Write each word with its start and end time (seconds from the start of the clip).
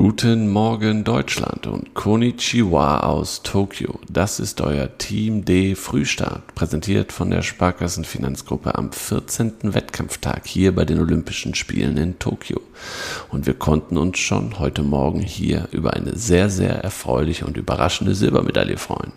Guten 0.00 0.48
Morgen 0.48 1.02
Deutschland 1.02 1.66
und 1.66 1.92
Konnichiwa 1.94 3.00
aus 3.00 3.42
Tokio. 3.42 3.98
Das 4.08 4.38
ist 4.38 4.60
euer 4.60 4.96
Team 4.96 5.44
D 5.44 5.74
Frühstart, 5.74 6.54
präsentiert 6.54 7.10
von 7.10 7.30
der 7.30 7.42
Sparkassenfinanzgruppe 7.42 8.76
am 8.76 8.92
14. 8.92 9.54
Wettkampftag 9.62 10.46
hier 10.46 10.72
bei 10.72 10.84
den 10.84 11.00
Olympischen 11.00 11.56
Spielen 11.56 11.96
in 11.96 12.16
Tokio. 12.20 12.60
Und 13.30 13.48
wir 13.48 13.54
konnten 13.54 13.98
uns 13.98 14.20
schon 14.20 14.60
heute 14.60 14.84
Morgen 14.84 15.18
hier 15.18 15.66
über 15.72 15.94
eine 15.94 16.16
sehr, 16.16 16.48
sehr 16.48 16.74
erfreuliche 16.74 17.44
und 17.44 17.56
überraschende 17.56 18.14
Silbermedaille 18.14 18.76
freuen. 18.76 19.10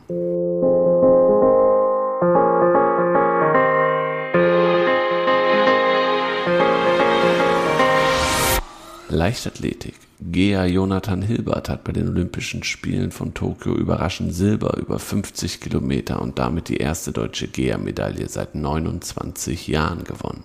Leichtathletik. 9.12 9.96
Gea 10.20 10.66
Jonathan 10.66 11.22
Hilbert 11.22 11.68
hat 11.68 11.84
bei 11.84 11.92
den 11.92 12.08
Olympischen 12.08 12.64
Spielen 12.64 13.12
von 13.12 13.34
Tokio 13.34 13.76
überraschend 13.76 14.34
Silber 14.34 14.78
über 14.78 15.00
50 15.00 15.60
Kilometer 15.60 16.22
und 16.22 16.38
damit 16.38 16.70
die 16.70 16.78
erste 16.78 17.12
deutsche 17.12 17.48
Gea-Medaille 17.48 18.30
seit 18.30 18.56
29 18.56 19.68
Jahren 19.68 20.04
gewonnen. 20.04 20.44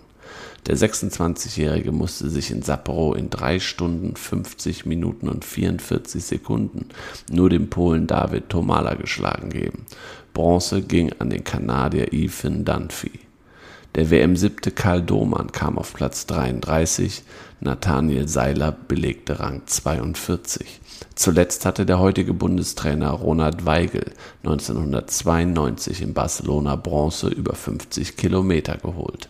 Der 0.65 0.75
26-Jährige 0.75 1.91
musste 1.91 2.29
sich 2.29 2.51
in 2.51 2.61
Sapporo 2.61 3.13
in 3.13 3.29
3 3.29 3.59
Stunden 3.59 4.15
50 4.15 4.85
Minuten 4.85 5.29
und 5.29 5.45
44 5.45 6.23
Sekunden 6.23 6.87
nur 7.31 7.49
dem 7.49 7.69
Polen 7.69 8.07
David 8.07 8.49
Tomala 8.49 8.95
geschlagen 8.95 9.49
geben. 9.49 9.85
Bronze 10.33 10.81
ging 10.81 11.13
an 11.19 11.29
den 11.29 11.43
Kanadier 11.43 12.11
Ethan 12.11 12.65
Dunphy. 12.65 13.26
Der 13.97 14.11
WM-Siebte 14.11 14.69
Karl 14.69 15.01
Dohmann 15.01 15.51
kam 15.51 15.79
auf 15.79 15.95
Platz 15.95 16.27
33, 16.27 17.23
Nathaniel 17.61 18.27
Seiler 18.27 18.71
belegte 18.71 19.39
Rang 19.39 19.63
42. 19.65 20.81
Zuletzt 21.15 21.65
hatte 21.65 21.83
der 21.83 21.97
heutige 21.97 22.35
Bundestrainer 22.35 23.09
Ronald 23.09 23.65
Weigel 23.65 24.13
1992 24.43 26.03
in 26.03 26.13
Barcelona 26.13 26.75
Bronze 26.75 27.29
über 27.29 27.55
50 27.55 28.17
Kilometer 28.17 28.77
geholt. 28.77 29.29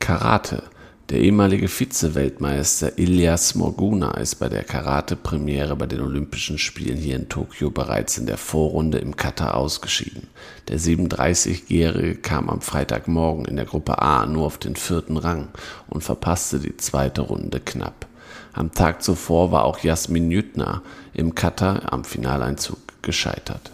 Karate 0.00 0.64
der 1.10 1.18
ehemalige 1.18 1.66
Vize-Weltmeister 1.66 2.96
Ilias 2.96 3.56
Morguna 3.56 4.12
ist 4.12 4.36
bei 4.36 4.48
der 4.48 4.62
Karate-Premiere 4.62 5.74
bei 5.74 5.86
den 5.86 6.02
Olympischen 6.02 6.56
Spielen 6.56 6.98
hier 6.98 7.16
in 7.16 7.28
Tokio 7.28 7.70
bereits 7.70 8.16
in 8.16 8.26
der 8.26 8.36
Vorrunde 8.36 8.98
im 8.98 9.16
Kata 9.16 9.50
ausgeschieden. 9.50 10.28
Der 10.68 10.78
37-Jährige 10.78 12.14
kam 12.14 12.48
am 12.48 12.60
Freitagmorgen 12.60 13.44
in 13.46 13.56
der 13.56 13.64
Gruppe 13.64 14.00
A 14.00 14.24
nur 14.24 14.46
auf 14.46 14.58
den 14.58 14.76
vierten 14.76 15.16
Rang 15.16 15.48
und 15.88 16.04
verpasste 16.04 16.60
die 16.60 16.76
zweite 16.76 17.22
Runde 17.22 17.58
knapp. 17.58 18.06
Am 18.52 18.72
Tag 18.72 19.02
zuvor 19.02 19.50
war 19.50 19.64
auch 19.64 19.80
Jasmin 19.80 20.30
Jüttner 20.30 20.82
im 21.12 21.34
Kata 21.34 21.82
am 21.90 22.04
Finaleinzug 22.04 22.78
gescheitert. 23.02 23.72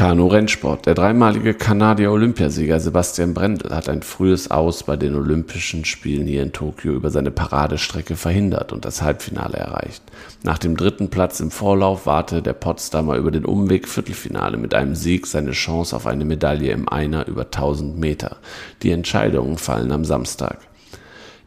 Kanu-Rennsport. 0.00 0.86
Der 0.86 0.94
dreimalige 0.94 1.52
Kanadier-Olympiasieger 1.52 2.80
Sebastian 2.80 3.34
Brendel 3.34 3.76
hat 3.76 3.90
ein 3.90 4.00
frühes 4.00 4.50
Aus 4.50 4.84
bei 4.84 4.96
den 4.96 5.14
Olympischen 5.14 5.84
Spielen 5.84 6.26
hier 6.26 6.42
in 6.42 6.52
Tokio 6.52 6.94
über 6.94 7.10
seine 7.10 7.30
Paradestrecke 7.30 8.16
verhindert 8.16 8.72
und 8.72 8.86
das 8.86 9.02
Halbfinale 9.02 9.58
erreicht. 9.58 10.02
Nach 10.42 10.56
dem 10.56 10.78
dritten 10.78 11.10
Platz 11.10 11.40
im 11.40 11.50
Vorlauf 11.50 12.06
warte 12.06 12.40
der 12.40 12.54
Potsdamer 12.54 13.16
über 13.16 13.30
den 13.30 13.44
Umweg 13.44 13.86
Viertelfinale 13.86 14.56
mit 14.56 14.72
einem 14.72 14.94
Sieg 14.94 15.26
seine 15.26 15.50
Chance 15.50 15.94
auf 15.94 16.06
eine 16.06 16.24
Medaille 16.24 16.72
im 16.72 16.88
Einer 16.88 17.28
über 17.28 17.42
1000 17.42 17.98
Meter. 17.98 18.38
Die 18.82 18.92
Entscheidungen 18.92 19.58
fallen 19.58 19.92
am 19.92 20.06
Samstag. 20.06 20.69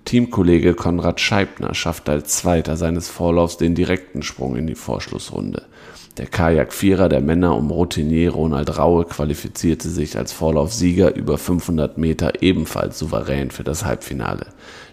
Teamkollege 0.05 0.73
Konrad 0.73 1.19
Scheibner 1.19 1.73
schaffte 1.73 2.11
als 2.11 2.37
Zweiter 2.37 2.77
seines 2.77 3.09
Vorlaufs 3.09 3.57
den 3.57 3.73
direkten 3.73 4.21
Sprung 4.21 4.55
in 4.55 4.67
die 4.67 4.75
Vorschlussrunde. 4.75 5.63
Der 6.17 6.27
Kajak-Vierer 6.27 7.09
der 7.09 7.21
Männer 7.21 7.55
um 7.55 7.71
Routinier 7.71 8.31
Ronald 8.31 8.77
Raue 8.77 9.05
qualifizierte 9.05 9.89
sich 9.89 10.15
als 10.15 10.31
Vorlaufsieger 10.31 11.15
über 11.15 11.39
500 11.39 11.97
Meter 11.97 12.43
ebenfalls 12.43 12.99
souverän 12.99 13.49
für 13.49 13.63
das 13.63 13.83
Halbfinale. 13.85 14.47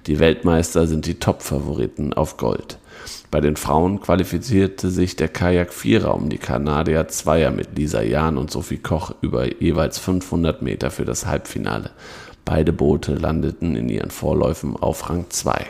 Die 0.07 0.19
Weltmeister 0.19 0.87
sind 0.87 1.05
die 1.05 1.19
Top-Favoriten 1.19 2.15
auf 2.15 2.39
Gold. 2.39 2.79
Bei 3.31 3.41
den 3.41 3.57
Frauen 3.57 4.01
qualifizierte 4.01 4.91
sich 4.91 5.17
der 5.17 5.29
Kajak-Vierer 5.29 6.15
um 6.15 6.29
die 6.29 6.39
Kanadier 6.39 7.09
Zweier 7.09 7.51
mit 7.51 7.77
Lisa 7.77 8.03
Jahn 8.03 8.39
und 8.39 8.51
Sophie 8.51 8.79
Koch 8.79 9.13
über 9.21 9.61
jeweils 9.63 9.99
500 9.99 10.63
Meter 10.63 10.91
für 10.91 11.05
das 11.05 11.27
Halbfinale. 11.27 11.91
Beide 12.45 12.73
Boote 12.73 13.15
landeten 13.15 13.77
in 13.77 13.89
ihren 13.89 14.11
Vorläufen 14.11 14.77
auf 14.77 15.09
Rang 15.09 15.27
2. 15.29 15.67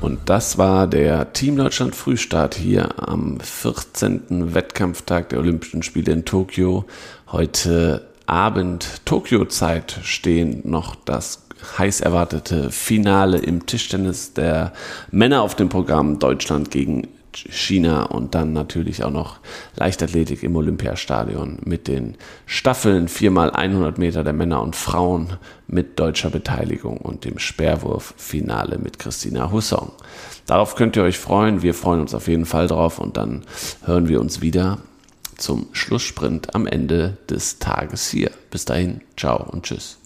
Und 0.00 0.20
das 0.26 0.56
war 0.56 0.86
der 0.86 1.32
Team 1.32 1.56
Deutschland 1.56 1.94
Frühstart 1.94 2.54
hier 2.54 3.08
am 3.08 3.40
14. 3.40 4.54
Wettkampftag 4.54 5.30
der 5.30 5.40
Olympischen 5.40 5.82
Spiele 5.82 6.12
in 6.12 6.24
Tokio. 6.24 6.84
Heute 7.32 8.06
Abend 8.26 9.04
Tokio-Zeit 9.04 10.00
stehen 10.02 10.62
noch 10.64 10.94
das 10.94 11.46
heiß 11.78 12.00
erwartete 12.00 12.70
Finale 12.70 13.38
im 13.38 13.66
Tischtennis 13.66 14.34
der 14.34 14.72
Männer 15.10 15.42
auf 15.42 15.54
dem 15.54 15.68
Programm 15.68 16.18
Deutschland 16.18 16.70
gegen 16.70 17.08
China 17.36 18.04
und 18.04 18.34
dann 18.34 18.52
natürlich 18.52 19.04
auch 19.04 19.10
noch 19.10 19.38
Leichtathletik 19.76 20.42
im 20.42 20.56
Olympiastadion 20.56 21.58
mit 21.64 21.86
den 21.86 22.16
Staffeln 22.46 23.08
4x100 23.08 23.98
Meter 23.98 24.24
der 24.24 24.32
Männer 24.32 24.62
und 24.62 24.74
Frauen 24.74 25.34
mit 25.66 25.98
deutscher 25.98 26.30
Beteiligung 26.30 26.96
und 26.98 27.24
dem 27.24 27.38
Speerwurffinale 27.38 28.78
mit 28.78 28.98
Christina 28.98 29.52
Hussong. 29.52 29.92
Darauf 30.46 30.76
könnt 30.76 30.96
ihr 30.96 31.02
euch 31.02 31.18
freuen. 31.18 31.62
Wir 31.62 31.74
freuen 31.74 32.00
uns 32.00 32.14
auf 32.14 32.28
jeden 32.28 32.46
Fall 32.46 32.68
drauf 32.68 32.98
und 32.98 33.16
dann 33.16 33.42
hören 33.84 34.08
wir 34.08 34.20
uns 34.20 34.40
wieder 34.40 34.78
zum 35.36 35.68
Schlusssprint 35.72 36.54
am 36.54 36.66
Ende 36.66 37.18
des 37.28 37.58
Tages 37.58 38.08
hier. 38.08 38.30
Bis 38.50 38.64
dahin, 38.64 39.00
ciao 39.16 39.48
und 39.50 39.64
tschüss. 39.64 39.98